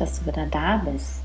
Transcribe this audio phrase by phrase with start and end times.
[0.00, 1.22] dass du wieder da bist.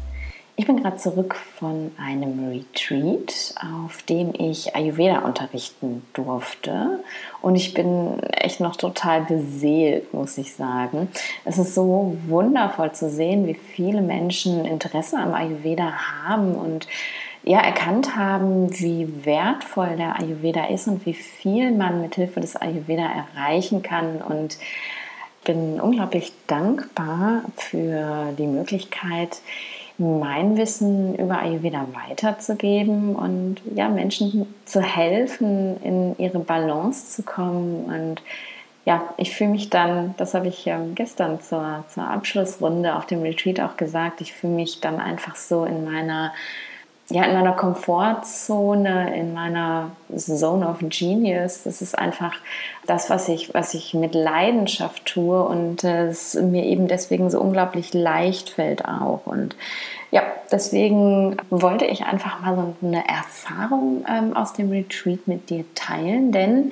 [0.58, 7.04] Ich bin gerade zurück von einem Retreat, auf dem ich Ayurveda unterrichten durfte.
[7.42, 11.10] Und ich bin echt noch total beseelt, muss ich sagen.
[11.44, 15.92] Es ist so wundervoll zu sehen, wie viele Menschen Interesse am Ayurveda
[16.24, 16.88] haben und
[17.44, 22.56] ja, erkannt haben, wie wertvoll der Ayurveda ist und wie viel man mit Hilfe des
[22.56, 24.22] Ayurveda erreichen kann.
[24.22, 24.58] Und
[25.46, 29.38] bin unglaublich dankbar für die Möglichkeit,
[29.98, 37.86] mein Wissen über Ayurveda weiterzugeben und ja, Menschen zu helfen, in ihre Balance zu kommen.
[37.86, 38.22] Und
[38.84, 43.62] ja, ich fühle mich dann, das habe ich gestern zur, zur Abschlussrunde auf dem Retreat
[43.62, 46.34] auch gesagt, ich fühle mich dann einfach so in meiner
[47.10, 51.62] ja, in meiner Komfortzone, in meiner Zone of Genius.
[51.64, 52.34] Das ist einfach
[52.88, 57.94] das, was ich, was ich mit Leidenschaft tue und es mir eben deswegen so unglaublich
[57.94, 59.22] leicht fällt auch.
[59.26, 59.56] Und
[60.10, 65.66] ja, deswegen wollte ich einfach mal so eine Erfahrung ähm, aus dem Retreat mit dir
[65.76, 66.72] teilen, denn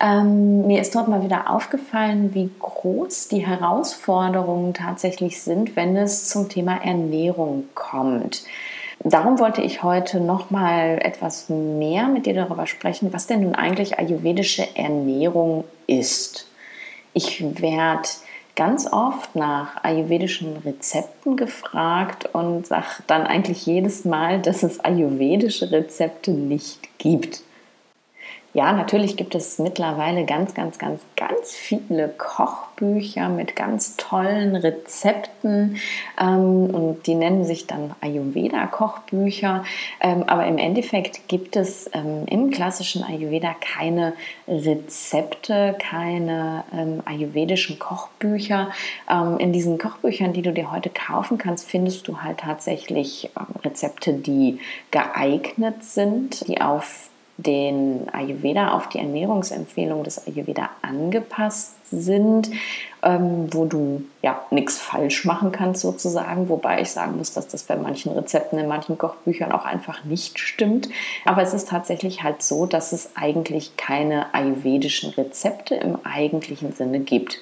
[0.00, 6.28] ähm, mir ist dort mal wieder aufgefallen, wie groß die Herausforderungen tatsächlich sind, wenn es
[6.28, 8.42] zum Thema Ernährung kommt.
[9.08, 13.54] Darum wollte ich heute noch mal etwas mehr mit dir darüber sprechen, was denn nun
[13.54, 16.46] eigentlich ayurvedische Ernährung ist.
[17.14, 18.06] Ich werde
[18.54, 25.72] ganz oft nach ayurvedischen Rezepten gefragt und sage dann eigentlich jedes Mal, dass es ayurvedische
[25.72, 27.42] Rezepte nicht gibt.
[28.54, 35.76] Ja, natürlich gibt es mittlerweile ganz, ganz, ganz, ganz viele Kochbücher mit ganz tollen Rezepten
[36.18, 39.64] ähm, und die nennen sich dann Ayurveda-Kochbücher.
[40.00, 44.14] Ähm, aber im Endeffekt gibt es ähm, im klassischen Ayurveda keine
[44.48, 48.70] Rezepte, keine ähm, ayurvedischen Kochbücher.
[49.10, 53.54] Ähm, in diesen Kochbüchern, die du dir heute kaufen kannst, findest du halt tatsächlich ähm,
[53.62, 54.58] Rezepte, die
[54.90, 57.07] geeignet sind, die auf
[57.38, 62.50] den Ayurveda auf die Ernährungsempfehlung des Ayurveda angepasst sind,
[63.02, 67.62] ähm, wo du ja nichts falsch machen kannst sozusagen, wobei ich sagen muss, dass das
[67.62, 70.88] bei manchen Rezepten in manchen Kochbüchern auch einfach nicht stimmt.
[71.24, 76.98] Aber es ist tatsächlich halt so, dass es eigentlich keine ayurvedischen Rezepte im eigentlichen Sinne
[76.98, 77.40] gibt.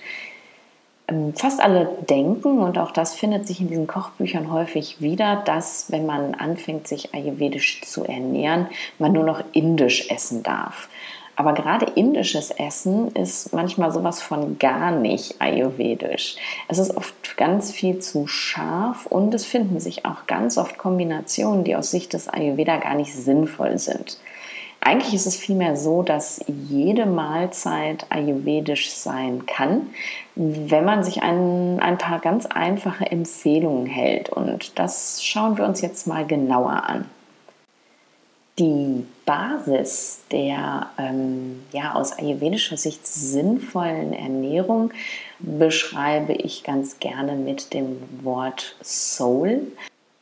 [1.09, 5.91] Ähm, fast alle denken, und auch das findet sich in diesen Kochbüchern häufig wieder, dass
[5.91, 8.67] wenn man anfängt, sich ayurvedisch zu ernähren,
[8.99, 10.89] man nur noch indisch essen darf.
[11.39, 16.37] Aber gerade indisches Essen ist manchmal sowas von gar nicht ayurvedisch.
[16.67, 21.63] Es ist oft ganz viel zu scharf und es finden sich auch ganz oft Kombinationen,
[21.63, 24.19] die aus Sicht des Ayurveda gar nicht sinnvoll sind.
[24.87, 29.89] Eigentlich ist es vielmehr so, dass jede Mahlzeit ayurvedisch sein kann,
[30.37, 34.29] wenn man sich ein, ein paar ganz einfache Empfehlungen hält.
[34.29, 37.07] Und das schauen wir uns jetzt mal genauer an.
[38.61, 44.93] Die Basis der ähm, ja, aus ayurvedischer Sicht sinnvollen Ernährung
[45.41, 49.63] beschreibe ich ganz gerne mit dem Wort Soul.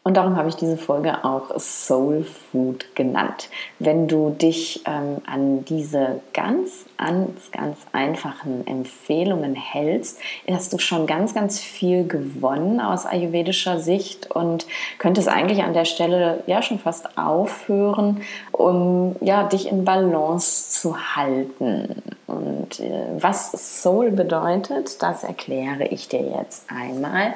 [0.06, 3.48] Und darum habe ich diese Folge auch Soul Food genannt.
[3.78, 11.06] Wenn du dich ähm, an diese ganz, ganz, ganz einfachen Empfehlungen hältst, hast du schon
[11.06, 14.66] ganz, ganz viel gewonnen aus ayurvedischer Sicht und
[14.98, 18.20] könntest eigentlich an der Stelle ja schon fast aufhören,
[18.52, 22.02] um ja, dich in Balance zu halten.
[22.26, 27.32] Und äh, was Soul bedeutet, das erkläre ich dir jetzt einmal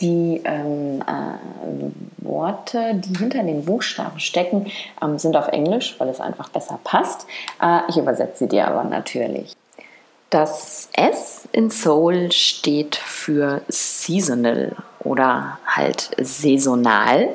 [0.00, 4.70] die ähm, äh, Worte, die hinter den Buchstaben stecken,
[5.02, 7.26] ähm, sind auf Englisch, weil es einfach besser passt.
[7.62, 9.54] Äh, ich übersetze sie dir aber natürlich.
[10.30, 17.30] Das S in Soul steht für seasonal oder halt saisonal.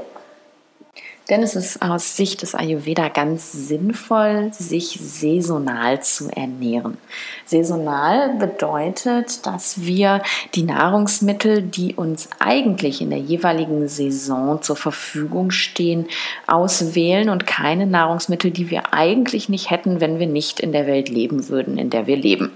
[1.30, 6.98] Denn es ist aus Sicht des Ayurveda ganz sinnvoll, sich saisonal zu ernähren.
[7.46, 10.22] Saisonal bedeutet, dass wir
[10.54, 16.06] die Nahrungsmittel, die uns eigentlich in der jeweiligen Saison zur Verfügung stehen,
[16.46, 21.10] auswählen und keine Nahrungsmittel, die wir eigentlich nicht hätten, wenn wir nicht in der Welt
[21.10, 22.52] leben würden, in der wir leben.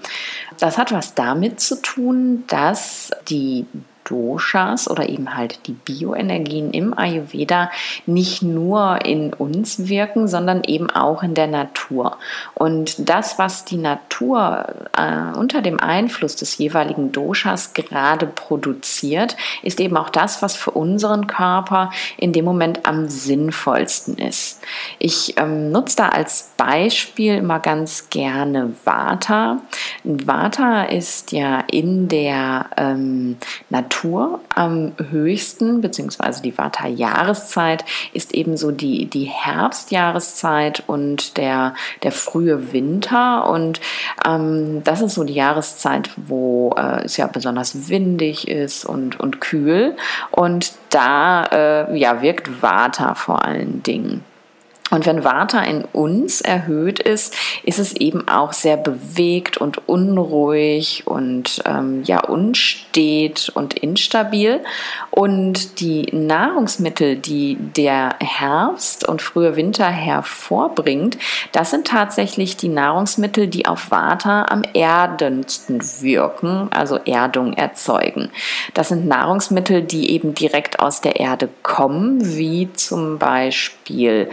[0.60, 3.66] Das hat was damit zu tun, dass die
[4.10, 7.70] Doshas oder eben halt die Bioenergien im Ayurveda
[8.06, 12.18] nicht nur in uns wirken, sondern eben auch in der Natur.
[12.56, 14.66] Und das, was die Natur
[14.98, 20.72] äh, unter dem Einfluss des jeweiligen Doshas gerade produziert, ist eben auch das, was für
[20.72, 24.62] unseren Körper in dem Moment am sinnvollsten ist.
[24.98, 29.60] Ich ähm, nutze da als Beispiel immer ganz gerne Vata.
[30.04, 33.38] Vata ist ja in der ähm,
[33.70, 41.74] Natur Natur am höchsten, beziehungsweise die Vata-Jahreszeit ist ebenso die, die Herbstjahreszeit und der,
[42.04, 43.50] der frühe Winter.
[43.50, 43.82] Und
[44.26, 49.42] ähm, das ist so die Jahreszeit, wo äh, es ja besonders windig ist und, und
[49.42, 49.96] kühl.
[50.32, 54.24] Und da äh, ja, wirkt Vata vor allen Dingen.
[54.92, 61.04] Und wenn Vata in uns erhöht ist, ist es eben auch sehr bewegt und unruhig
[61.06, 64.62] und ähm, ja unstet und instabil.
[65.12, 71.18] Und die Nahrungsmittel, die der Herbst und frühe Winter hervorbringt,
[71.52, 78.30] das sind tatsächlich die Nahrungsmittel, die auf Vata am erdendsten wirken, also Erdung erzeugen.
[78.74, 84.30] Das sind Nahrungsmittel, die eben direkt aus der Erde kommen, wie zum Beispiel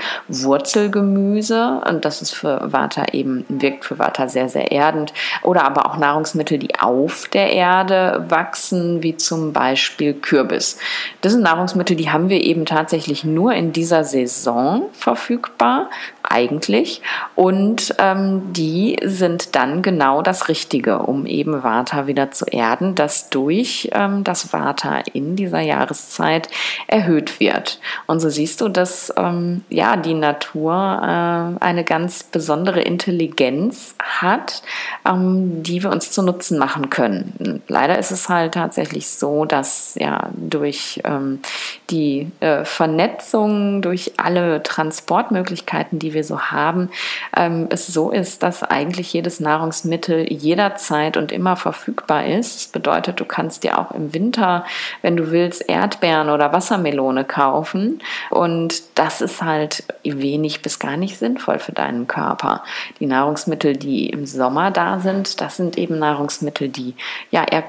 [0.46, 5.12] Wurzelgemüse und das ist für Vata eben, wirkt für Vata sehr, sehr erdend.
[5.42, 10.78] Oder aber auch Nahrungsmittel, die auf der Erde wachsen, wie zum Beispiel Kürbis.
[11.20, 15.90] Das sind Nahrungsmittel, die haben wir eben tatsächlich nur in dieser Saison verfügbar
[16.22, 17.02] eigentlich.
[17.34, 23.30] Und ähm, die sind dann genau das Richtige, um eben Vata wieder zu erden, das
[23.30, 26.48] durch ähm, das Vata in dieser Jahreszeit
[26.86, 27.80] erhöht wird.
[28.06, 34.62] Und so siehst du, dass ähm, ja die Natur äh, eine ganz besondere Intelligenz hat,
[35.06, 37.62] ähm, die wir uns zu Nutzen machen können.
[37.68, 41.40] Leider ist es halt tatsächlich so, dass ja durch ähm,
[41.90, 46.90] die äh, Vernetzung, durch alle Transportmöglichkeiten, die wir so haben,
[47.36, 52.56] ähm, es so ist, dass eigentlich jedes Nahrungsmittel jederzeit und immer verfügbar ist.
[52.56, 54.64] Das bedeutet, du kannst dir auch im Winter,
[55.02, 58.00] wenn du willst, Erdbeeren oder Wassermelone kaufen.
[58.30, 59.84] Und das ist halt
[60.26, 62.64] wenig bis gar nicht sinnvoll für deinen Körper.
[62.98, 66.94] Die Nahrungsmittel, die im Sommer da sind, das sind eben Nahrungsmittel, die
[67.30, 67.62] ja eher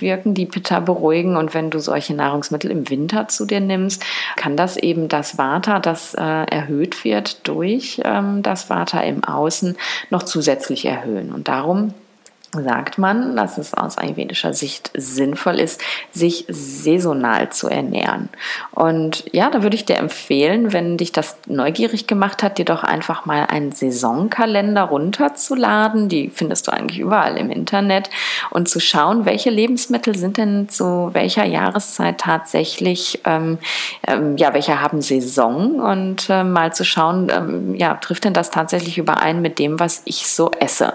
[0.00, 1.36] wirken, die Pitta beruhigen.
[1.36, 4.02] Und wenn du solche Nahrungsmittel im Winter zu dir nimmst,
[4.36, 9.76] kann das eben das Vata, das äh, erhöht wird durch ähm, das Vata im Außen,
[10.08, 11.32] noch zusätzlich erhöhen.
[11.32, 11.94] Und darum
[12.52, 15.80] sagt man, dass es aus ayurvedischer Sicht sinnvoll ist,
[16.10, 18.28] sich saisonal zu ernähren.
[18.72, 22.82] Und ja, da würde ich dir empfehlen, wenn dich das neugierig gemacht hat, dir doch
[22.82, 26.08] einfach mal einen Saisonkalender runterzuladen.
[26.08, 28.10] Die findest du eigentlich überall im Internet
[28.50, 33.58] und zu schauen, welche Lebensmittel sind denn zu welcher Jahreszeit tatsächlich, ähm,
[34.06, 38.50] ähm, ja, welche haben Saison und äh, mal zu schauen, ähm, ja, trifft denn das
[38.50, 40.94] tatsächlich überein mit dem, was ich so esse?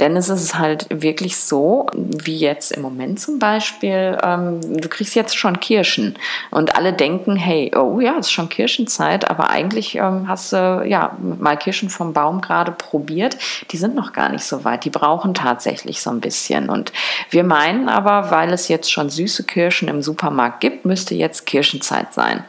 [0.00, 5.14] Denn es ist halt wirklich so, wie jetzt im Moment zum Beispiel, ähm, du kriegst
[5.14, 6.16] jetzt schon Kirschen
[6.50, 10.84] und alle denken, hey, oh ja, es ist schon Kirschenzeit, aber eigentlich ähm, hast du
[10.86, 13.36] ja mal Kirschen vom Baum gerade probiert.
[13.70, 14.84] Die sind noch gar nicht so weit.
[14.84, 16.68] Die brauchen tatsächlich so ein bisschen.
[16.68, 16.92] Und
[17.30, 22.12] wir meinen aber, weil es jetzt schon süße Kirschen im Supermarkt gibt, müsste jetzt Kirschenzeit
[22.14, 22.44] sein.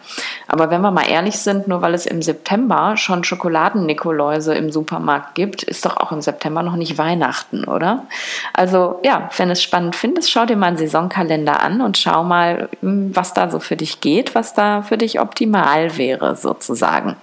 [0.47, 5.35] Aber wenn wir mal ehrlich sind, nur weil es im September schon Schokoladen-Nikoläuse im Supermarkt
[5.35, 8.05] gibt, ist doch auch im September noch nicht Weihnachten, oder?
[8.53, 12.23] Also ja, wenn du es spannend findest, schau dir mal einen Saisonkalender an und schau
[12.23, 17.15] mal, hm, was da so für dich geht, was da für dich optimal wäre sozusagen.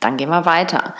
[0.00, 0.94] Dann gehen wir weiter.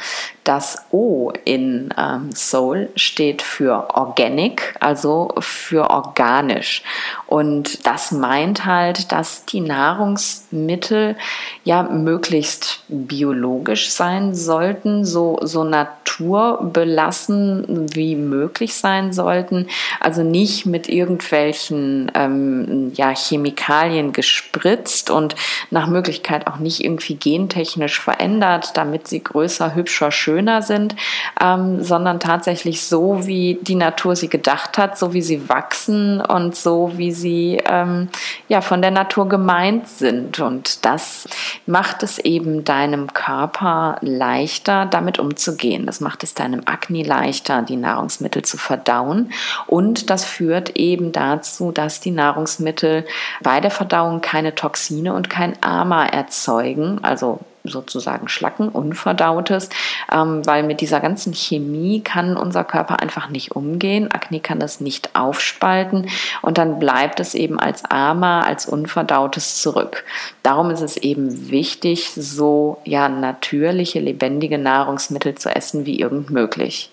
[0.46, 6.84] Das O in ähm, Soul steht für Organic, also für organisch.
[7.26, 11.16] Und das meint halt, dass die Nahrungsmittel
[11.64, 19.66] ja möglichst biologisch sein sollten, so, so naturbelassen wie möglich sein sollten.
[19.98, 25.34] Also nicht mit irgendwelchen ähm, ja, Chemikalien gespritzt und
[25.72, 30.94] nach Möglichkeit auch nicht irgendwie gentechnisch verändert, damit sie größer, hübscher, schöner schöner sind,
[31.40, 36.54] ähm, sondern tatsächlich so, wie die Natur sie gedacht hat, so wie sie wachsen und
[36.54, 38.08] so, wie sie ähm,
[38.48, 40.40] ja von der Natur gemeint sind.
[40.40, 41.26] Und das
[41.64, 45.86] macht es eben deinem Körper leichter, damit umzugehen.
[45.86, 49.32] Das macht es deinem Akne leichter, die Nahrungsmittel zu verdauen.
[49.66, 53.06] Und das führt eben dazu, dass die Nahrungsmittel
[53.42, 59.68] bei der Verdauung keine Toxine und kein Ama erzeugen, also sozusagen Schlacken, Unverdautes,
[60.12, 64.10] ähm, weil mit dieser ganzen Chemie kann unser Körper einfach nicht umgehen.
[64.10, 66.08] Akne kann das nicht aufspalten
[66.42, 70.04] und dann bleibt es eben als Ama, als Unverdautes zurück.
[70.42, 76.90] Darum ist es eben wichtig, so ja natürliche, lebendige Nahrungsmittel zu essen wie irgend möglich.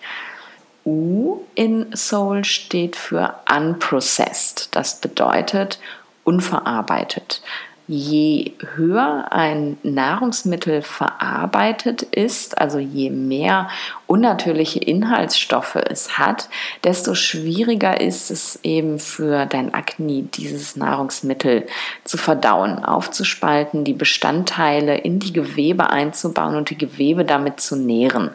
[0.85, 4.75] U in Soul steht für unprocessed.
[4.75, 5.79] Das bedeutet
[6.23, 7.41] unverarbeitet
[7.87, 13.69] je höher ein Nahrungsmittel verarbeitet ist, also je mehr
[14.13, 16.47] unnatürliche Inhaltsstoffe es hat,
[16.83, 21.65] desto schwieriger ist es eben für dein Akne, dieses Nahrungsmittel
[22.03, 28.29] zu verdauen, aufzuspalten, die Bestandteile in die Gewebe einzubauen und die Gewebe damit zu nähren.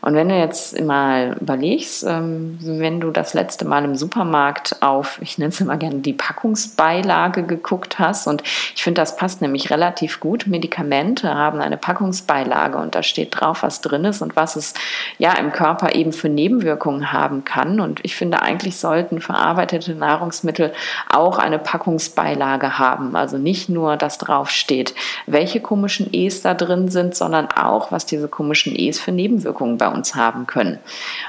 [0.00, 5.20] Und wenn du jetzt mal überlegst, ähm, wenn du das letzte Mal im Supermarkt auf,
[5.22, 8.42] ich nenne es immer gerne die Packungsbeilage geguckt hast, und
[8.74, 10.48] ich finde, das passt nämlich relativ gut.
[10.48, 14.74] Medikamente haben eine Packungsbeilage und da steht drauf, was drin ist und was es
[15.20, 17.78] ja im Körper eben für Nebenwirkungen haben kann.
[17.78, 20.72] Und ich finde, eigentlich sollten verarbeitete Nahrungsmittel
[21.12, 23.14] auch eine Packungsbeilage haben.
[23.14, 24.94] Also nicht nur, dass drauf steht,
[25.26, 29.88] welche komischen E's da drin sind, sondern auch, was diese komischen E's für Nebenwirkungen bei
[29.88, 30.78] uns haben können.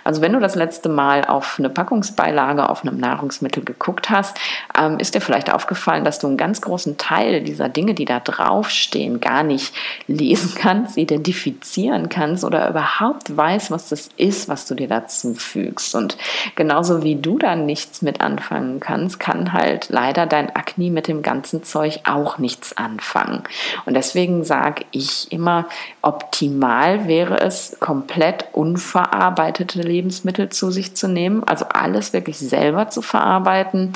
[0.06, 4.40] Also wenn du das letzte Mal auf eine Packungsbeilage auf einem Nahrungsmittel geguckt hast,
[4.80, 8.22] ähm, ist dir vielleicht aufgefallen, dass du einen ganz großen Teil dieser Dinge, die da
[8.22, 9.74] draufstehen, gar nicht
[10.08, 15.96] lesen kannst, identifizieren kannst oder überhaupt weißt, was das ist, was du dir dazu fügst.
[15.96, 16.18] Und
[16.56, 21.22] genauso wie du da nichts mit anfangen kannst, kann halt leider dein Akne mit dem
[21.22, 23.44] ganzen Zeug auch nichts anfangen.
[23.86, 25.68] Und deswegen sage ich immer,
[26.02, 33.02] optimal wäre es, komplett unverarbeitete Lebensmittel zu sich zu nehmen, also alles wirklich selber zu
[33.02, 33.94] verarbeiten,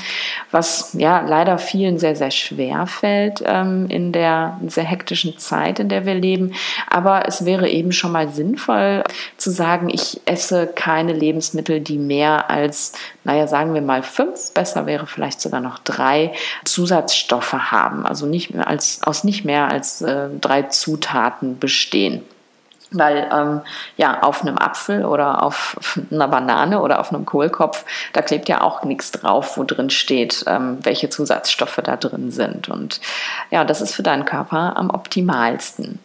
[0.52, 5.90] was ja leider vielen sehr, sehr schwer fällt ähm, in der sehr hektischen Zeit, in
[5.90, 6.54] der wir leben.
[6.90, 9.04] Aber es wäre eben schon mal sinnvoll
[9.38, 14.86] zu sagen, ich esse keine Lebensmittel, die mehr als, naja, sagen wir mal fünf, besser
[14.86, 20.02] wäre vielleicht sogar noch drei Zusatzstoffe haben, also nicht mehr als, aus nicht mehr als
[20.02, 22.24] äh, drei Zutaten bestehen.
[22.92, 23.62] Weil ähm,
[23.98, 28.62] ja, auf einem Apfel oder auf einer Banane oder auf einem Kohlkopf, da klebt ja
[28.62, 32.70] auch nichts drauf, wo drin steht, ähm, welche Zusatzstoffe da drin sind.
[32.70, 33.02] Und
[33.52, 36.00] ja, das ist für deinen Körper am optimalsten.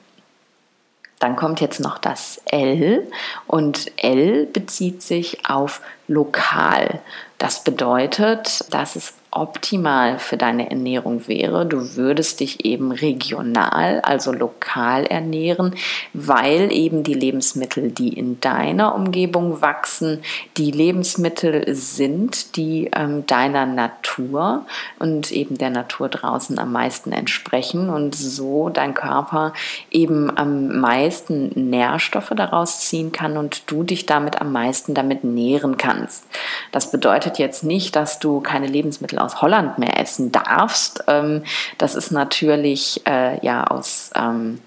[1.20, 3.06] Dann kommt jetzt noch das L
[3.46, 7.00] und L bezieht sich auf lokal.
[7.38, 11.64] Das bedeutet, dass es optimal für deine Ernährung wäre.
[11.64, 15.74] Du würdest dich eben regional, also lokal ernähren,
[16.12, 20.20] weil eben die Lebensmittel, die in deiner Umgebung wachsen,
[20.56, 24.66] die Lebensmittel sind, die ähm, deiner Natur
[24.98, 29.52] und eben der Natur draußen am meisten entsprechen und so dein Körper
[29.90, 35.76] eben am meisten Nährstoffe daraus ziehen kann und du dich damit am meisten damit nähren
[35.76, 35.99] kannst.
[36.72, 41.04] Das bedeutet jetzt nicht, dass du keine Lebensmittel aus Holland mehr essen darfst.
[41.06, 41.44] Ähm,
[41.78, 44.60] das ist natürlich äh, ja aus ähm,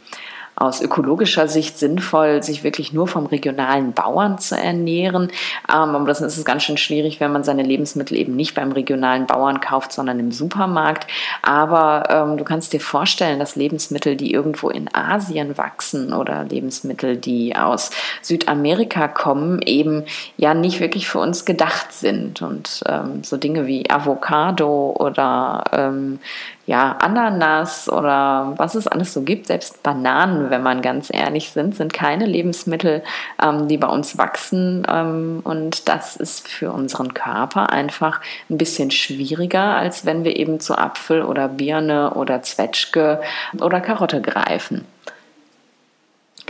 [0.56, 5.30] aus ökologischer Sicht sinnvoll, sich wirklich nur vom regionalen Bauern zu ernähren.
[5.70, 9.26] Ähm, aber das ist ganz schön schwierig, wenn man seine Lebensmittel eben nicht beim regionalen
[9.26, 11.08] Bauern kauft, sondern im Supermarkt.
[11.42, 17.18] Aber ähm, du kannst dir vorstellen, dass Lebensmittel, die irgendwo in Asien wachsen oder Lebensmittel,
[17.18, 17.90] die aus
[18.22, 20.04] Südamerika kommen, eben
[20.38, 22.42] ja nicht wirklich für uns gedacht sind.
[22.42, 26.20] Und ähm, so Dinge wie Avocado oder ähm,
[26.66, 31.76] ja, Ananas oder was es alles so gibt, selbst Bananen, wenn man ganz ehrlich sind,
[31.76, 33.04] sind keine Lebensmittel,
[33.42, 34.86] ähm, die bei uns wachsen.
[34.90, 40.60] Ähm, und das ist für unseren Körper einfach ein bisschen schwieriger, als wenn wir eben
[40.60, 43.22] zu Apfel oder Birne oder Zwetschge
[43.62, 44.86] oder Karotte greifen.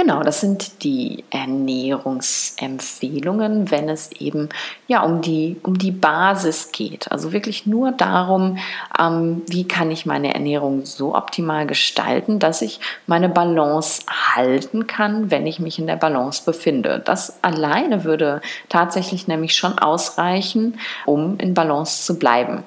[0.04, 4.50] Genau, das sind die Ernährungsempfehlungen, wenn es eben
[4.86, 7.10] ja um die, um die Basis geht.
[7.10, 8.58] Also wirklich nur darum,
[9.00, 14.02] ähm, wie kann ich meine Ernährung so optimal gestalten, dass ich meine Balance
[14.36, 17.02] halten kann, wenn ich mich in der Balance befinde.
[17.06, 22.66] Das alleine würde tatsächlich nämlich schon ausreichen, um in Balance zu bleiben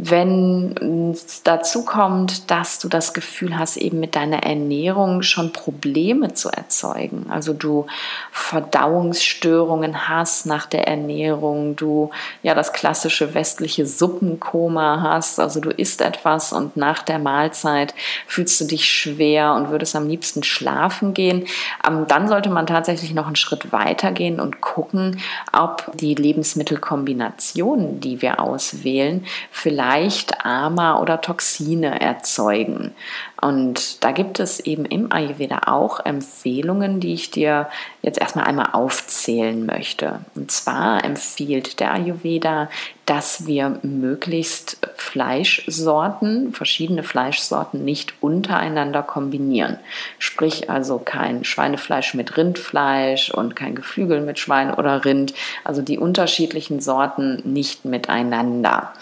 [0.00, 6.34] wenn es dazu kommt, dass du das Gefühl hast, eben mit deiner Ernährung schon Probleme
[6.34, 7.86] zu erzeugen, also du
[8.30, 12.10] Verdauungsstörungen hast nach der Ernährung, du
[12.44, 17.92] ja das klassische westliche Suppenkoma hast, also du isst etwas und nach der Mahlzeit
[18.28, 21.48] fühlst du dich schwer und würdest am liebsten schlafen gehen,
[21.84, 25.20] ähm, dann sollte man tatsächlich noch einen Schritt weiter gehen und gucken,
[25.52, 32.94] ob die Lebensmittelkombinationen, die wir auswählen, vielleicht leicht Ama oder Toxine erzeugen.
[33.40, 37.68] Und da gibt es eben im Ayurveda auch Empfehlungen, die ich dir
[38.02, 40.20] jetzt erstmal einmal aufzählen möchte.
[40.34, 42.68] Und zwar empfiehlt der Ayurveda,
[43.06, 49.78] dass wir möglichst Fleischsorten, verschiedene Fleischsorten nicht untereinander kombinieren.
[50.18, 55.32] Sprich also kein Schweinefleisch mit Rindfleisch und kein Geflügel mit Schwein oder Rind,
[55.64, 58.92] also die unterschiedlichen Sorten nicht miteinander.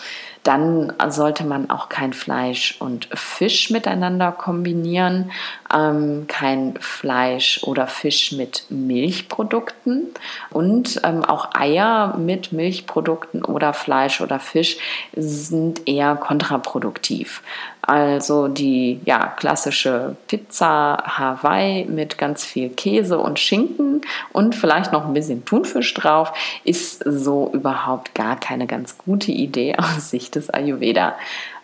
[0.46, 5.32] Dann sollte man auch kein Fleisch und Fisch miteinander kombinieren.
[5.72, 10.08] Ähm, kein Fleisch oder Fisch mit Milchprodukten
[10.50, 14.78] und ähm, auch Eier mit Milchprodukten oder Fleisch oder Fisch
[15.14, 17.42] sind eher kontraproduktiv.
[17.82, 24.00] Also die ja, klassische Pizza Hawaii mit ganz viel Käse und Schinken
[24.32, 26.32] und vielleicht noch ein bisschen Thunfisch drauf
[26.64, 31.14] ist so überhaupt gar keine ganz gute Idee aus Sicht des Ayurveda.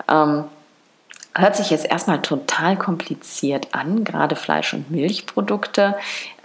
[0.09, 0.45] Ähm,
[1.35, 5.97] Hört sich jetzt erstmal total kompliziert an, gerade Fleisch- und Milchprodukte.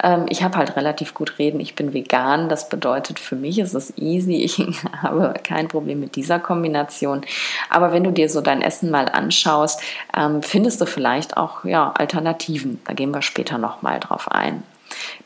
[0.02, 2.48] Ähm, ich habe halt relativ gut reden, ich bin vegan.
[2.48, 4.36] Das bedeutet, für mich ist es easy.
[4.36, 4.58] Ich
[5.02, 7.20] habe kein Problem mit dieser Kombination.
[7.68, 9.82] Aber wenn du dir so dein Essen mal anschaust,
[10.16, 12.80] ähm, findest du vielleicht auch ja, Alternativen.
[12.86, 14.62] Da gehen wir später nochmal drauf ein.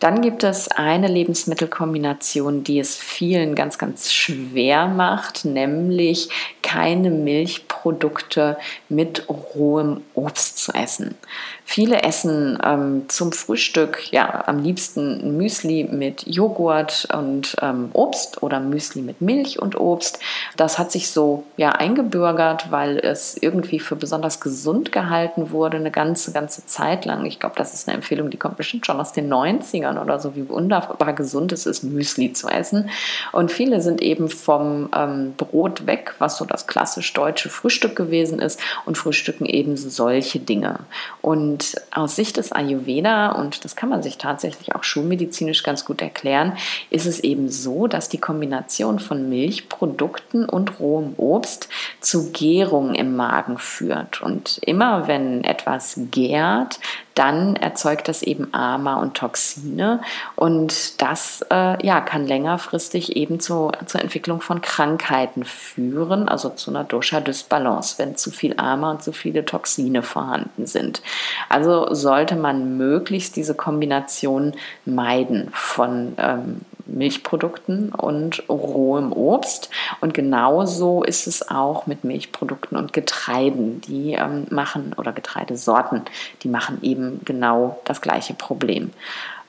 [0.00, 6.28] Dann gibt es eine Lebensmittelkombination, die es vielen ganz, ganz schwer macht, nämlich
[6.62, 8.56] keine Milchprodukte
[8.88, 11.16] mit rohem Obst zu essen.
[11.64, 18.60] Viele essen ähm, zum Frühstück ja am liebsten Müsli mit Joghurt und ähm, Obst oder
[18.60, 20.18] Müsli mit Milch und Obst.
[20.56, 25.90] Das hat sich so ja eingebürgert, weil es irgendwie für besonders gesund gehalten wurde eine
[25.90, 27.24] ganze ganze Zeit lang.
[27.24, 30.34] Ich glaube, das ist eine Empfehlung, die kommt bestimmt schon aus den 90ern oder so,
[30.36, 32.90] wie wunderbar gesund es ist, Müsli zu essen.
[33.32, 38.40] Und viele sind eben vom ähm, Brot weg, was so das klassisch deutsche Frühstück gewesen
[38.40, 40.80] ist, und frühstücken eben solche Dinge.
[41.20, 45.84] Und und aus Sicht des Ayurveda, und das kann man sich tatsächlich auch schulmedizinisch ganz
[45.84, 46.56] gut erklären,
[46.88, 51.68] ist es eben so, dass die Kombination von Milchprodukten und rohem Obst
[52.00, 54.22] zu Gärung im Magen führt.
[54.22, 56.80] Und immer wenn etwas gärt,
[57.14, 60.00] dann erzeugt das eben Ama und Toxine
[60.36, 66.70] und das äh, ja, kann längerfristig eben zu, zur Entwicklung von Krankheiten führen, also zu
[66.70, 71.02] einer Dosha-Dysbalance, wenn zu viel Ama und zu viele Toxine vorhanden sind.
[71.48, 74.52] Also sollte man möglichst diese Kombination
[74.84, 79.70] meiden von ähm, Milchprodukten und rohem Obst.
[80.00, 83.80] Und genauso ist es auch mit Milchprodukten und Getreiden.
[83.82, 86.02] Die ähm, machen, oder Getreidesorten,
[86.42, 88.90] die machen eben genau das gleiche Problem.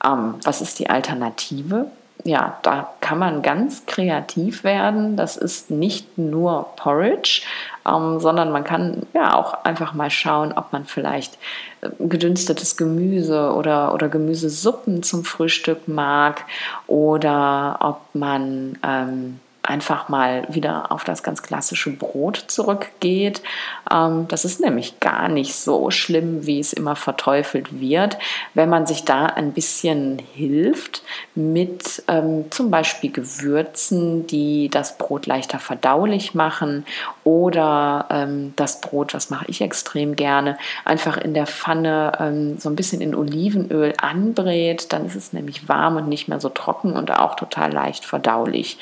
[0.03, 1.87] Ähm, was ist die Alternative?
[2.25, 5.17] Ja, da kann man ganz kreativ werden.
[5.17, 7.41] Das ist nicht nur Porridge,
[7.85, 11.37] ähm, sondern man kann ja auch einfach mal schauen, ob man vielleicht
[11.81, 16.45] äh, gedünstetes Gemüse oder, oder Gemüsesuppen zum Frühstück mag
[16.87, 23.41] oder ob man ähm, einfach mal wieder auf das ganz klassische Brot zurückgeht.
[23.89, 28.17] Ähm, das ist nämlich gar nicht so schlimm, wie es immer verteufelt wird,
[28.53, 31.01] wenn man sich da ein bisschen hilft
[31.33, 36.85] mit ähm, zum Beispiel Gewürzen, die das Brot leichter verdaulich machen
[37.23, 42.75] oder ähm, das Brot, das mache ich extrem gerne, einfach in der Pfanne so ein
[42.75, 44.91] bisschen in Olivenöl anbrät.
[44.91, 48.77] Dann ist es nämlich warm und nicht mehr so trocken und auch total leicht verdaulich.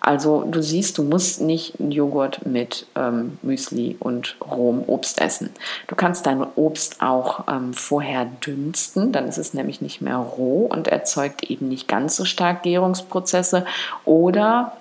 [0.00, 5.50] Also du siehst, du musst nicht Joghurt mit ähm, Müsli und rohem Obst essen.
[5.86, 10.66] Du kannst dein Obst auch ähm, vorher dünsten, dann ist es nämlich nicht mehr roh
[10.66, 13.66] und erzeugt eben nicht ganz so stark Gärungsprozesse.
[14.04, 14.72] Oder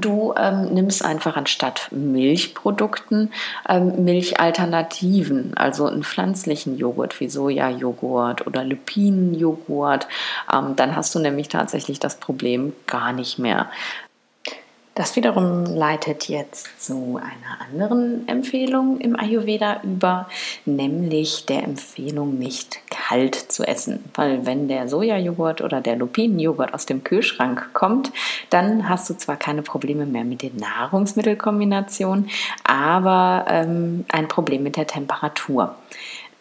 [0.00, 3.32] Du ähm, nimmst einfach anstatt Milchprodukten
[3.66, 10.06] ähm, Milchalternativen, also einen pflanzlichen Joghurt wie Sojajoghurt oder Lupinenjoghurt.
[10.52, 13.70] Ähm, dann hast du nämlich tatsächlich das Problem gar nicht mehr.
[14.96, 20.26] Das wiederum leitet jetzt zu einer anderen Empfehlung im Ayurveda über,
[20.64, 24.02] nämlich der Empfehlung, nicht kalt zu essen.
[24.14, 28.10] Weil wenn der Sojajoghurt oder der Lupinenjoghurt aus dem Kühlschrank kommt,
[28.48, 32.30] dann hast du zwar keine Probleme mehr mit den Nahrungsmittelkombinationen,
[32.64, 35.74] aber ähm, ein Problem mit der Temperatur.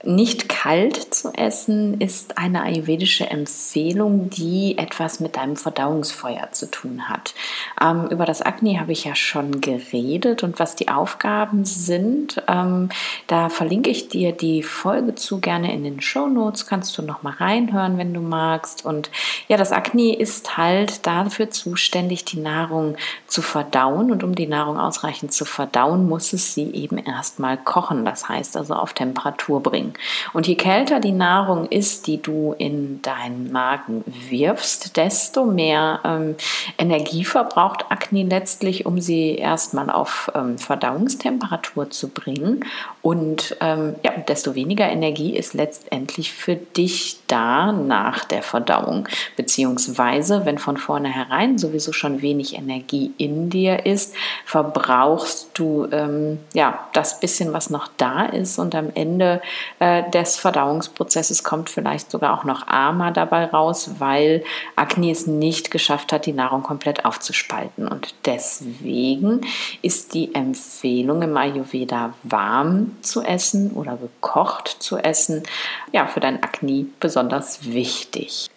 [0.07, 7.09] Nicht kalt zu essen ist eine ayurvedische Empfehlung, die etwas mit deinem Verdauungsfeuer zu tun
[7.09, 7.33] hat.
[7.81, 12.89] Ähm, über das Agni habe ich ja schon geredet und was die Aufgaben sind, ähm,
[13.25, 16.67] da verlinke ich dir die Folge zu gerne in den Show Notes.
[16.67, 18.85] Kannst du noch mal reinhören, wenn du magst.
[18.85, 19.09] Und
[19.47, 24.11] ja, das Agni ist halt dafür zuständig, die Nahrung zu verdauen.
[24.11, 28.05] Und um die Nahrung ausreichend zu verdauen, muss es sie eben erstmal kochen.
[28.05, 29.94] Das heißt also auf Temperatur bringen.
[30.33, 36.35] Und je kälter die Nahrung ist, die du in deinen Magen wirfst, desto mehr ähm,
[36.77, 42.65] Energie verbraucht Akne letztlich, um sie erstmal auf ähm, Verdauungstemperatur zu bringen.
[43.01, 49.07] Und ähm, ja, desto weniger Energie ist letztendlich für dich da nach der Verdauung.
[49.35, 56.87] Beziehungsweise, wenn von vornherein sowieso schon wenig Energie in dir ist, verbrauchst du ähm, ja
[56.93, 59.41] das bisschen, was noch da ist und am Ende
[59.79, 64.43] äh, des Verdauungsprozesses kommt vielleicht sogar auch noch Ama dabei raus, weil
[64.75, 67.87] Akne es nicht geschafft hat, die Nahrung komplett aufzuspalten.
[67.87, 69.41] Und deswegen
[69.81, 75.43] ist die Empfehlung im Ayurveda warm zu essen oder gekocht zu essen,
[75.91, 77.24] ja, für dein Akne besonders
[77.65, 78.49] wichtig.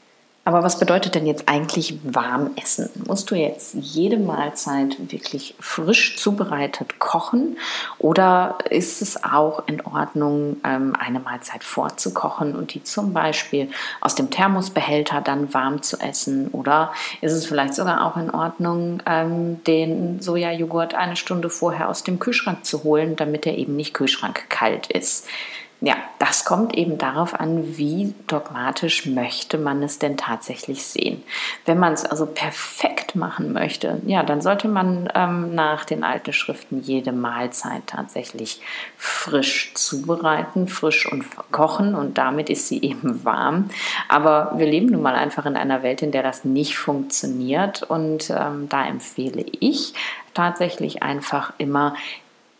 [0.49, 2.89] Aber was bedeutet denn jetzt eigentlich warm essen?
[3.07, 7.59] Musst du jetzt jede Mahlzeit wirklich frisch zubereitet kochen
[7.99, 13.69] oder ist es auch in Ordnung, ähm, eine Mahlzeit vorzukochen und die zum Beispiel
[14.01, 16.49] aus dem Thermosbehälter dann warm zu essen?
[16.49, 22.05] Oder ist es vielleicht sogar auch in Ordnung, ähm, den Sojajoghurt eine Stunde vorher aus
[22.05, 25.27] dem Kühlschrank zu holen, damit er eben nicht kühlschrankkalt ist?
[25.81, 31.23] Ja, das kommt eben darauf an, wie dogmatisch möchte man es denn tatsächlich sehen.
[31.67, 36.33] Wenn man es also perfekt machen möchte, ja, dann sollte man ähm, nach den alten
[36.33, 38.61] Schriften jede Mahlzeit tatsächlich
[38.97, 43.71] frisch zubereiten, frisch und kochen und damit ist sie eben warm.
[44.09, 48.31] Aber wir leben nun mal einfach in einer Welt, in der das nicht funktioniert und
[48.31, 49.95] ähm, da empfehle ich
[50.35, 51.95] tatsächlich einfach immer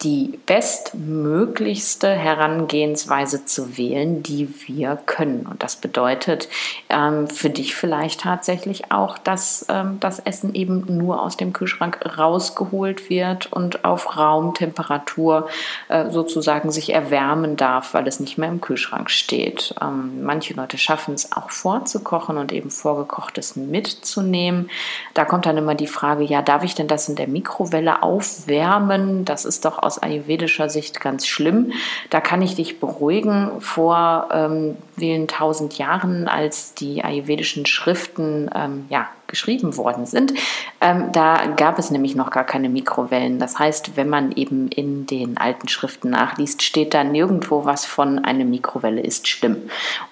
[0.03, 5.45] die bestmöglichste Herangehensweise zu wählen, die wir können.
[5.45, 6.49] Und das bedeutet
[6.89, 11.99] ähm, für dich vielleicht tatsächlich auch, dass ähm, das Essen eben nur aus dem Kühlschrank
[12.17, 15.49] rausgeholt wird und auf Raumtemperatur
[15.89, 19.75] äh, sozusagen sich erwärmen darf, weil es nicht mehr im Kühlschrank steht.
[19.83, 24.71] Ähm, manche Leute schaffen es auch vorzukochen und eben vorgekochtes mitzunehmen.
[25.15, 29.25] Da kommt dann immer die Frage, ja, darf ich denn das in der Mikrowelle aufwärmen?
[29.25, 31.73] Das ist doch aus ayurvedischer Sicht ganz schlimm.
[32.11, 33.61] Da kann ich dich beruhigen.
[33.61, 40.33] Vor ähm, vielen tausend Jahren, als die ayurvedischen Schriften ähm, ja, geschrieben worden sind.
[40.81, 43.39] Ähm, da gab es nämlich noch gar keine Mikrowellen.
[43.39, 48.19] Das heißt, wenn man eben in den alten Schriften nachliest, steht da nirgendwo was von
[48.19, 49.59] eine Mikrowelle ist schlimm.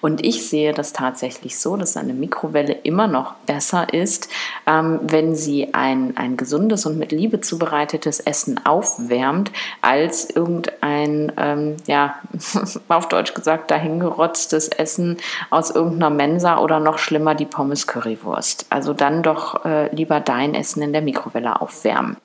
[0.01, 4.29] Und ich sehe das tatsächlich so, dass eine Mikrowelle immer noch besser ist,
[4.67, 11.77] ähm, wenn sie ein, ein gesundes und mit Liebe zubereitetes Essen aufwärmt, als irgendein, ähm,
[11.87, 12.19] ja,
[12.87, 15.17] auf Deutsch gesagt, dahingerotztes Essen
[15.49, 18.67] aus irgendeiner Mensa oder noch schlimmer die Pommes Currywurst.
[18.69, 22.17] Also da dann doch äh, lieber dein Essen in der Mikrowelle aufwärmen.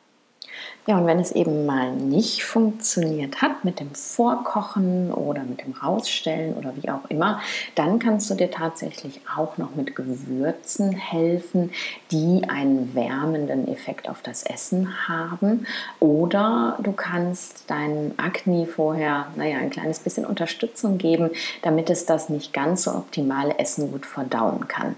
[0.84, 5.74] Ja, und wenn es eben mal nicht funktioniert hat mit dem Vorkochen oder mit dem
[5.74, 7.40] Rausstellen oder wie auch immer,
[7.76, 11.70] dann kannst du dir tatsächlich auch noch mit Gewürzen helfen,
[12.10, 15.68] die einen wärmenden Effekt auf das Essen haben.
[16.00, 21.30] Oder du kannst deinem Akne vorher, naja, ein kleines bisschen Unterstützung geben,
[21.62, 24.96] damit es das nicht ganz so optimale Essen gut verdauen kann.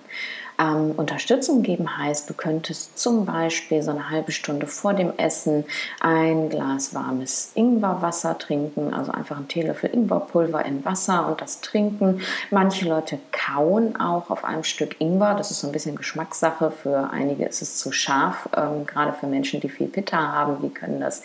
[0.59, 5.65] Ähm, Unterstützung geben heißt, du könntest zum Beispiel so eine halbe Stunde vor dem Essen
[6.01, 12.21] ein Glas warmes Ingwerwasser trinken, also einfach einen Teelöffel Ingwerpulver in Wasser und das trinken.
[12.51, 16.71] Manche Leute kauen auch auf einem Stück Ingwer, das ist so ein bisschen Geschmackssache.
[16.71, 20.71] Für einige ist es zu scharf, ähm, gerade für Menschen, die viel Pitta haben, die
[20.71, 21.23] können das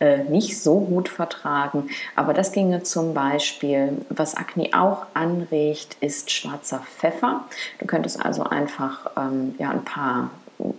[0.00, 1.88] äh, nicht so gut vertragen.
[2.14, 7.44] Aber das ginge zum Beispiel, was Akne auch anregt, ist schwarzer Pfeffer.
[7.78, 10.30] Du könntest also einfach ähm, ja, ein paar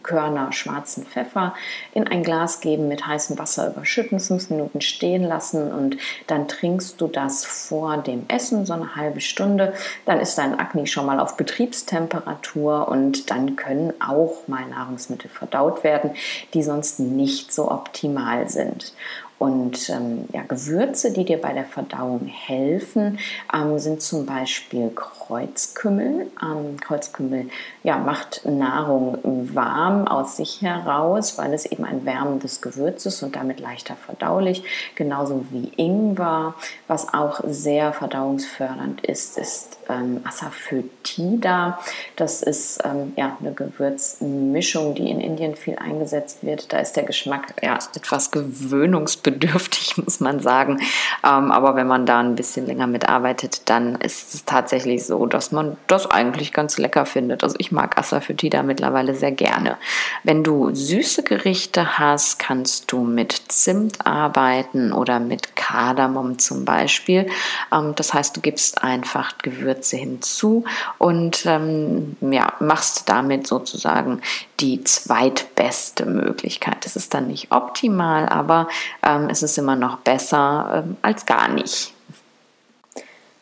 [0.04, 1.54] Körner schwarzen Pfeffer
[1.94, 7.00] in ein Glas geben, mit heißem Wasser überschütten, fünf Minuten stehen lassen und dann trinkst
[7.02, 9.74] du das vor dem Essen, so eine halbe Stunde.
[10.06, 15.84] Dann ist dein Akne schon mal auf Betriebstemperatur und dann können auch mal Nahrungsmittel verdaut
[15.84, 16.12] werden,
[16.54, 18.94] die sonst nicht so optimal sind.
[19.40, 23.20] Und ähm, ja, Gewürze, die dir bei der Verdauung helfen,
[23.54, 26.28] ähm, sind zum Beispiel Kreuzkümmel.
[26.42, 27.50] Ähm, Kreuzkümmel
[27.84, 29.20] ja, macht Nahrung
[29.54, 34.64] warm aus sich heraus, weil es eben ein wärmendes Gewürz ist und damit leichter verdaulich.
[34.96, 36.56] Genauso wie Ingwer,
[36.88, 41.80] was auch sehr verdauungsfördernd ist, ist ähm, Asafoetida.
[42.16, 46.74] Das ist ähm, ja, eine Gewürzmischung, die in Indien viel eingesetzt wird.
[46.74, 50.80] Da ist der Geschmack ja, etwas gewöhnungsbedürftig bedürftig, muss man sagen.
[51.24, 55.52] Ähm, aber wenn man da ein bisschen länger mitarbeitet, dann ist es tatsächlich so, dass
[55.52, 57.44] man das eigentlich ganz lecker findet.
[57.44, 59.78] Also ich mag Asafoetida mittlerweile sehr gerne.
[60.24, 67.28] Wenn du süße Gerichte hast, kannst du mit Zimt arbeiten oder mit Kardamom zum Beispiel.
[67.74, 70.64] Ähm, das heißt, du gibst einfach Gewürze hinzu
[71.00, 74.22] und ähm, ja, machst damit sozusagen
[74.60, 76.86] die zweitbeste Möglichkeit.
[76.86, 78.68] Es ist dann nicht optimal, aber
[79.04, 81.94] ähm, es ist immer noch besser ähm, als gar nicht.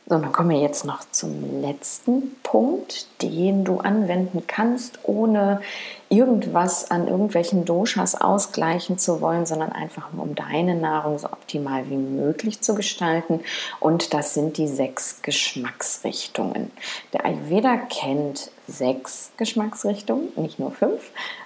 [0.07, 5.61] So, dann kommen wir jetzt noch zum letzten Punkt, den du anwenden kannst, ohne
[6.09, 11.97] irgendwas an irgendwelchen Doshas ausgleichen zu wollen, sondern einfach um deine Nahrung so optimal wie
[11.97, 13.39] möglich zu gestalten.
[13.79, 16.71] Und das sind die sechs Geschmacksrichtungen.
[17.11, 21.01] Der Ayurveda kennt sechs Geschmacksrichtungen, nicht nur fünf,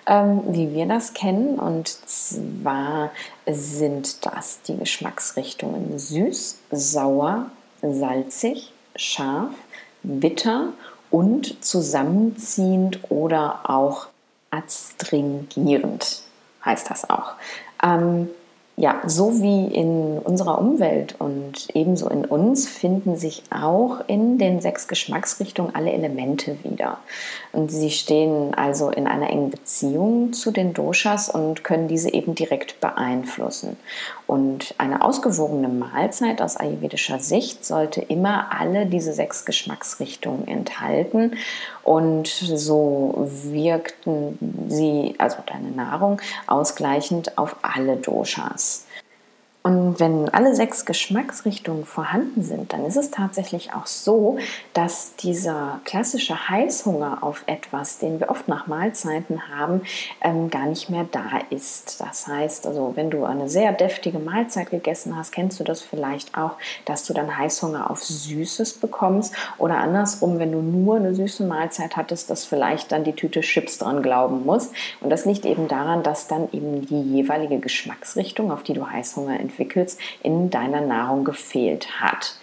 [0.06, 1.58] ähm, wie wir das kennen.
[1.60, 3.12] Und zwar
[3.48, 7.46] sind das die Geschmacksrichtungen süß, sauer,
[7.82, 9.54] salzig, scharf,
[10.04, 10.74] bitter
[11.12, 14.08] und zusammenziehend oder auch
[14.52, 16.24] adstringierend
[16.64, 17.34] heißt das auch.
[17.84, 18.30] Ähm,
[18.80, 24.62] ja, so wie in unserer Umwelt und ebenso in uns finden sich auch in den
[24.62, 27.00] sechs Geschmacksrichtungen alle Elemente wieder.
[27.52, 32.36] Und sie stehen also in einer engen Beziehung zu den Doshas und können diese eben
[32.36, 33.76] direkt beeinflussen.
[34.28, 41.34] Und eine ausgewogene Mahlzeit aus ayurvedischer Sicht sollte immer alle diese sechs Geschmacksrichtungen enthalten.
[41.90, 44.38] Und so wirkten
[44.70, 48.86] sie, also deine Nahrung, ausgleichend auf alle Doshas.
[49.62, 54.38] Und wenn alle sechs Geschmacksrichtungen vorhanden sind, dann ist es tatsächlich auch so,
[54.74, 59.82] dass dieser klassische Heißhunger auf etwas, den wir oft nach Mahlzeiten haben,
[60.22, 62.00] ähm, gar nicht mehr da ist.
[62.00, 66.38] Das heißt, also wenn du eine sehr deftige Mahlzeit gegessen hast, kennst du das vielleicht
[66.38, 66.54] auch,
[66.86, 71.98] dass du dann Heißhunger auf Süßes bekommst oder andersrum, wenn du nur eine süße Mahlzeit
[71.98, 74.72] hattest, dass vielleicht dann die Tüte Chips dran glauben muss.
[75.02, 79.49] Und das liegt eben daran, dass dann eben die jeweilige Geschmacksrichtung, auf die du Heißhunger
[79.50, 82.36] entwickelst, in deiner Nahrung gefehlt hat.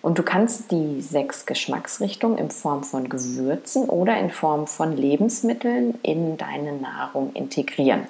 [0.00, 5.98] Und du kannst die sechs Geschmacksrichtungen in Form von Gewürzen oder in Form von Lebensmitteln
[6.02, 8.06] in deine Nahrung integrieren.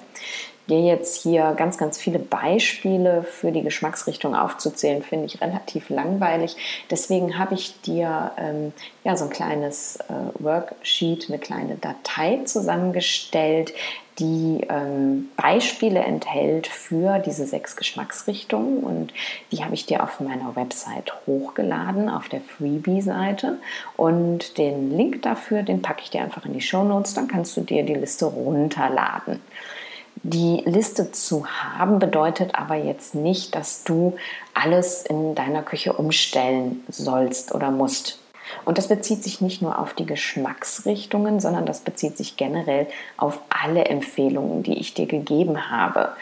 [0.69, 6.55] Gehe jetzt hier ganz, ganz viele Beispiele für die Geschmacksrichtung aufzuzählen, finde ich relativ langweilig.
[6.91, 8.71] Deswegen habe ich dir ähm,
[9.03, 13.73] ja, so ein kleines äh, Worksheet, eine kleine Datei zusammengestellt,
[14.19, 19.11] die ähm, Beispiele enthält für diese sechs Geschmacksrichtungen und
[19.51, 23.57] die habe ich dir auf meiner Website hochgeladen, auf der Freebie-Seite
[23.97, 27.57] und den Link dafür, den packe ich dir einfach in die Show Notes, dann kannst
[27.57, 29.39] du dir die Liste runterladen.
[30.23, 34.15] Die Liste zu haben bedeutet aber jetzt nicht, dass du
[34.53, 38.19] alles in deiner Küche umstellen sollst oder musst.
[38.65, 43.39] Und das bezieht sich nicht nur auf die Geschmacksrichtungen, sondern das bezieht sich generell auf
[43.49, 46.13] alle Empfehlungen, die ich dir gegeben habe.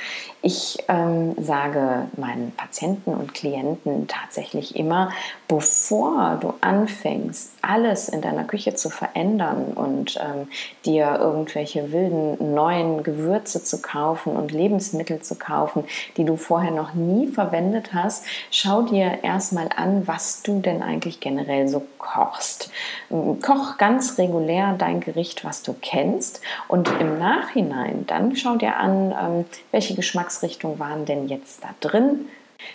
[0.44, 5.12] Ich ähm, sage meinen Patienten und Klienten tatsächlich immer,
[5.48, 10.48] bevor du anfängst, alles in deiner Küche zu verändern und ähm,
[10.86, 15.86] dir irgendwelche wilden neuen Gewürze zu kaufen und Lebensmittel zu kaufen,
[16.18, 21.20] die du vorher noch nie verwendet hast, schau dir erstmal an, was du denn eigentlich
[21.20, 22.70] generell so kochst.
[23.10, 29.14] Koch ganz regulär dein Gericht, was du kennst und im Nachhinein dann schau dir an,
[29.20, 29.96] ähm, welche
[30.28, 32.28] Geschmacksrichtungen waren denn jetzt da drin,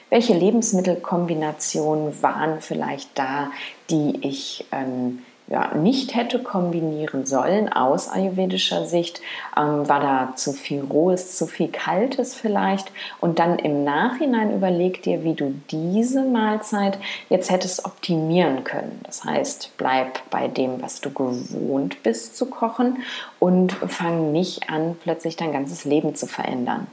[0.08, 3.50] welche Lebensmittelkombinationen waren vielleicht da,
[3.90, 9.20] die ich ähm, ja, nicht hätte kombinieren sollen aus ayurvedischer Sicht.
[9.54, 12.90] Ähm, war da zu viel Rohes, zu viel Kaltes vielleicht?
[13.20, 16.96] Und dann im Nachhinein überleg dir, wie du diese Mahlzeit
[17.28, 18.98] jetzt hättest optimieren können.
[19.04, 23.02] Das heißt, bleib bei dem, was du gewohnt bist zu kochen
[23.38, 26.86] und fang nicht an, plötzlich dein ganzes Leben zu verändern.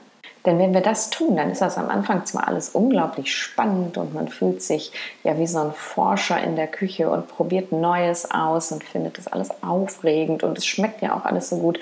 [0.45, 4.13] Denn wenn wir das tun, dann ist das am Anfang zwar alles unglaublich spannend und
[4.13, 4.91] man fühlt sich
[5.23, 9.27] ja wie so ein Forscher in der Küche und probiert Neues aus und findet das
[9.27, 11.79] alles aufregend und es schmeckt ja auch alles so gut.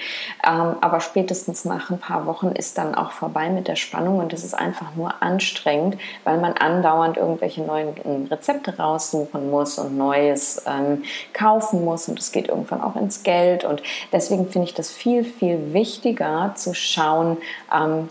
[0.47, 4.33] Ähm, aber spätestens nach ein paar Wochen ist dann auch vorbei mit der Spannung und
[4.33, 9.97] es ist einfach nur anstrengend, weil man andauernd irgendwelche neuen ähm, Rezepte raussuchen muss und
[9.97, 14.73] Neues ähm, kaufen muss und es geht irgendwann auch ins Geld und deswegen finde ich
[14.73, 17.37] das viel, viel wichtiger zu schauen,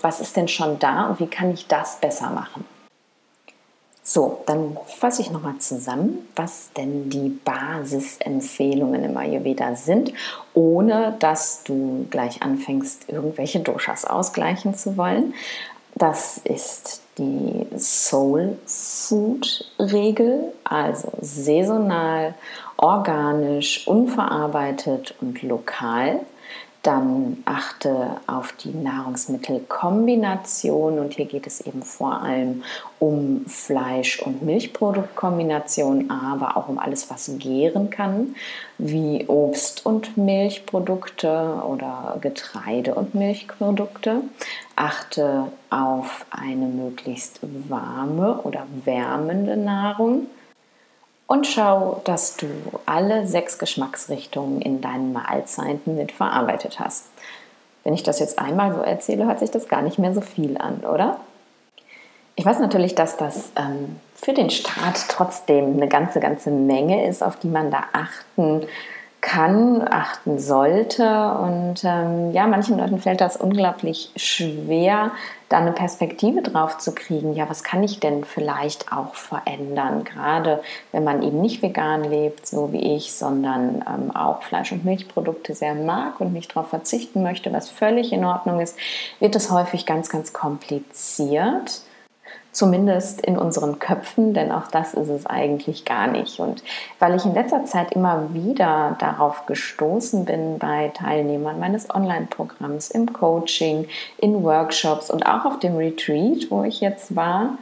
[0.02, 2.64] was ist denn schon da und wie kann ich das besser machen?
[4.08, 10.12] So, dann fasse ich nochmal zusammen, was denn die Basisempfehlungen im Ayurveda sind,
[10.54, 15.34] ohne dass du gleich anfängst, irgendwelche Doshas ausgleichen zu wollen.
[15.96, 22.34] Das ist die Soul Food Regel, also saisonal,
[22.76, 26.20] organisch, unverarbeitet und lokal.
[26.86, 32.62] Dann achte auf die Nahrungsmittelkombination und hier geht es eben vor allem
[33.00, 38.36] um Fleisch- und Milchproduktkombination, aber auch um alles, was gären kann,
[38.78, 44.20] wie Obst- und Milchprodukte oder Getreide- und Milchprodukte.
[44.76, 50.28] Achte auf eine möglichst warme oder wärmende Nahrung
[51.26, 52.46] Und schau, dass du
[52.86, 57.06] alle sechs Geschmacksrichtungen in deinen Mahlzeiten mit verarbeitet hast.
[57.82, 60.56] Wenn ich das jetzt einmal so erzähle, hört sich das gar nicht mehr so viel
[60.58, 61.18] an, oder?
[62.36, 67.22] Ich weiß natürlich, dass das ähm, für den Start trotzdem eine ganze, ganze Menge ist,
[67.22, 68.66] auf die man da achten
[69.20, 71.32] kann, achten sollte.
[71.40, 75.10] Und ähm, ja, manchen Leuten fällt das unglaublich schwer,
[75.48, 77.34] da eine Perspektive drauf zu kriegen.
[77.34, 80.04] Ja, was kann ich denn vielleicht auch verändern?
[80.04, 84.84] Gerade wenn man eben nicht vegan lebt, so wie ich, sondern ähm, auch Fleisch- und
[84.84, 88.76] Milchprodukte sehr mag und nicht darauf verzichten möchte, was völlig in Ordnung ist,
[89.20, 91.82] wird es häufig ganz, ganz kompliziert
[92.56, 96.40] zumindest in unseren Köpfen, denn auch das ist es eigentlich gar nicht.
[96.40, 96.62] Und
[96.98, 103.12] weil ich in letzter Zeit immer wieder darauf gestoßen bin bei Teilnehmern meines Online-Programms, im
[103.12, 107.58] Coaching, in Workshops und auch auf dem Retreat, wo ich jetzt war,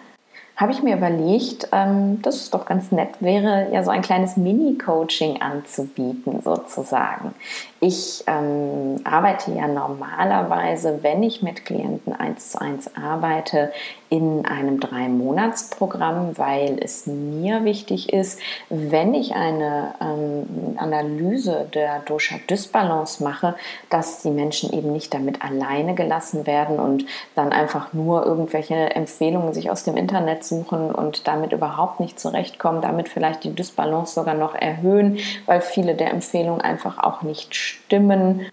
[0.56, 4.36] habe ich mir überlegt, ähm, dass es doch ganz nett wäre, ja so ein kleines
[4.36, 7.34] Mini-Coaching anzubieten, sozusagen.
[7.80, 13.72] Ich ähm, arbeite ja normalerweise, wenn ich mit Klienten eins zu eins arbeite,
[14.10, 18.38] in einem Drei-Monats-Programm, weil es mir wichtig ist,
[18.68, 23.56] wenn ich eine ähm, Analyse der Dosha-Dysbalance mache,
[23.90, 29.52] dass die Menschen eben nicht damit alleine gelassen werden und dann einfach nur irgendwelche Empfehlungen
[29.52, 34.34] sich aus dem Internet suchen und damit überhaupt nicht zurechtkommen, damit vielleicht die Dysbalance sogar
[34.34, 38.46] noch erhöhen, weil viele der Empfehlungen einfach auch nicht stimmen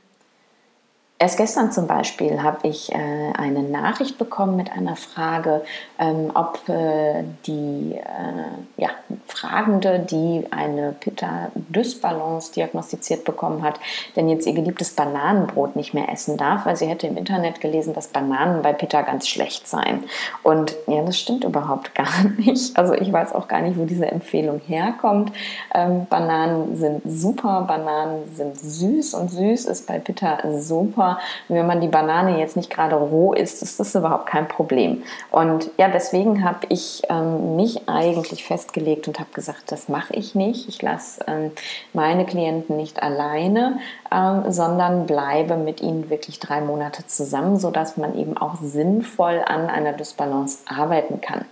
[1.21, 2.95] Erst gestern zum Beispiel habe ich äh,
[3.37, 5.61] eine Nachricht bekommen mit einer Frage,
[5.99, 8.89] ähm, ob äh, die äh, ja,
[9.27, 13.79] Fragende, die eine Pitta-Dysbalance diagnostiziert bekommen hat,
[14.15, 17.93] denn jetzt ihr geliebtes Bananenbrot nicht mehr essen darf, weil sie hätte im Internet gelesen,
[17.93, 20.05] dass Bananen bei Pitta ganz schlecht seien.
[20.41, 22.75] Und ja, das stimmt überhaupt gar nicht.
[22.75, 25.31] Also ich weiß auch gar nicht, wo diese Empfehlung herkommt.
[25.75, 31.10] Ähm, Bananen sind super, Bananen sind süß und süß ist bei Pitta super.
[31.47, 35.03] Wenn man die Banane jetzt nicht gerade roh isst, ist das überhaupt kein Problem.
[35.31, 40.35] Und ja, deswegen habe ich ähm, mich eigentlich festgelegt und habe gesagt, das mache ich
[40.35, 40.67] nicht.
[40.67, 41.51] Ich lasse ähm,
[41.93, 43.79] meine Klienten nicht alleine,
[44.11, 49.69] ähm, sondern bleibe mit ihnen wirklich drei Monate zusammen, sodass man eben auch sinnvoll an
[49.69, 51.45] einer Dysbalance arbeiten kann.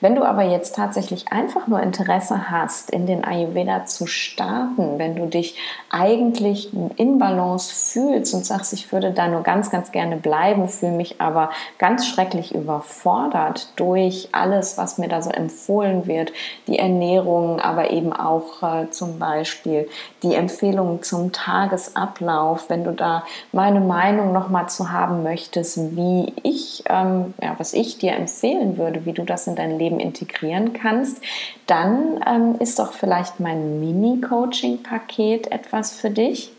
[0.00, 5.16] Wenn du aber jetzt tatsächlich einfach nur Interesse hast, in den Ayurveda zu starten, wenn
[5.16, 5.56] du dich
[5.90, 10.68] eigentlich in Balance fühlst und sagst, ich würde würde da nur ganz, ganz gerne bleiben,
[10.68, 16.32] fühle mich aber ganz schrecklich überfordert durch alles, was mir da so empfohlen wird,
[16.66, 19.88] die Ernährung, aber eben auch äh, zum Beispiel
[20.22, 26.84] die Empfehlungen zum Tagesablauf, wenn du da meine Meinung nochmal zu haben möchtest, wie ich,
[26.88, 31.20] ähm, ja, was ich dir empfehlen würde, wie du das in dein Leben integrieren kannst,
[31.66, 36.52] dann ähm, ist doch vielleicht mein Mini-Coaching-Paket etwas für dich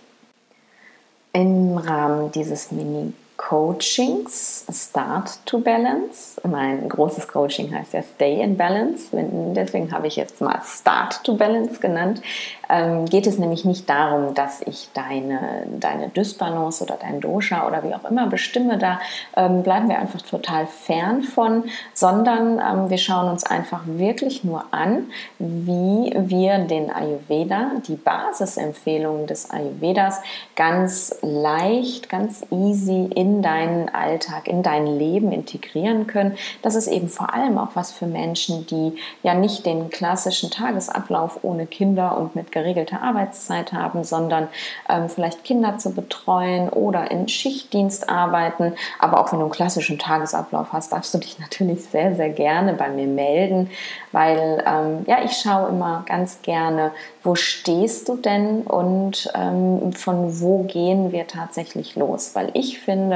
[1.33, 6.39] im Rahmen dieses Mini Coachings Start to Balance.
[6.47, 9.07] Mein großes Coaching heißt ja Stay in Balance.
[9.11, 12.21] Deswegen habe ich jetzt mal Start to Balance genannt.
[12.69, 17.83] Ähm, geht es nämlich nicht darum, dass ich deine, deine Dysbalance oder dein Dosha oder
[17.83, 18.77] wie auch immer bestimme.
[18.77, 18.99] Da
[19.35, 24.65] ähm, bleiben wir einfach total fern von, sondern ähm, wir schauen uns einfach wirklich nur
[24.71, 30.21] an, wie wir den Ayurveda, die Basisempfehlungen des Ayurvedas
[30.55, 36.35] ganz leicht, ganz easy in in deinen Alltag, in dein Leben integrieren können.
[36.61, 41.39] Das ist eben vor allem auch was für Menschen, die ja nicht den klassischen Tagesablauf
[41.41, 44.49] ohne Kinder und mit geregelter Arbeitszeit haben, sondern
[44.89, 48.73] ähm, vielleicht Kinder zu betreuen oder in Schichtdienst arbeiten.
[48.99, 52.73] Aber auch wenn du einen klassischen Tagesablauf hast, darfst du dich natürlich sehr, sehr gerne
[52.73, 53.69] bei mir melden,
[54.11, 56.91] weil ähm, ja, ich schaue immer ganz gerne,
[57.23, 62.31] wo stehst du denn und ähm, von wo gehen wir tatsächlich los?
[62.33, 63.12] Weil ich finde,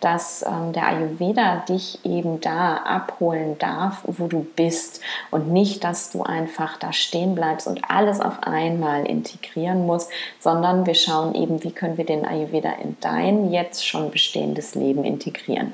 [0.00, 6.10] dass ähm, der Ayurveda dich eben da abholen darf, wo du bist und nicht, dass
[6.10, 11.62] du einfach da stehen bleibst und alles auf einmal integrieren musst, sondern wir schauen eben,
[11.62, 15.72] wie können wir den Ayurveda in dein jetzt schon bestehendes Leben integrieren.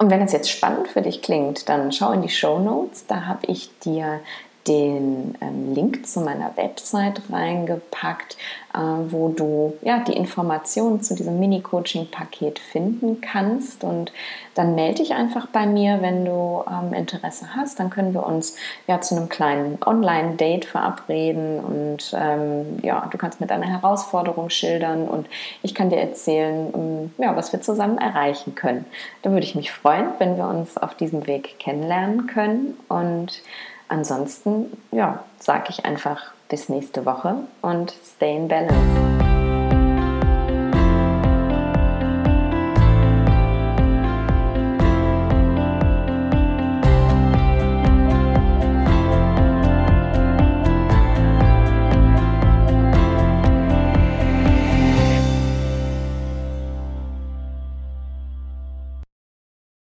[0.00, 3.06] Und wenn es jetzt spannend für dich klingt, dann schau in die Show Notes.
[3.06, 4.20] Da habe ich dir
[4.66, 8.36] den ähm, Link zu meiner Website reingepackt,
[8.74, 13.82] äh, wo du ja die Informationen zu diesem Mini-Coaching-Paket finden kannst.
[13.82, 14.12] Und
[14.54, 17.80] dann melde dich einfach bei mir, wenn du ähm, Interesse hast.
[17.80, 18.56] Dann können wir uns
[18.86, 25.08] ja zu einem kleinen Online-Date verabreden und ähm, ja, du kannst mir deine Herausforderung schildern
[25.08, 25.28] und
[25.62, 28.84] ich kann dir erzählen, ähm, ja, was wir zusammen erreichen können.
[29.22, 33.42] Da würde ich mich freuen, wenn wir uns auf diesem Weg kennenlernen können und
[33.88, 39.27] ansonsten, ja, sage ich einfach bis nächste Woche und stay in balance.